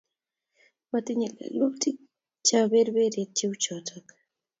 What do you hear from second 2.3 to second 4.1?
chebo berberyet cheuchotok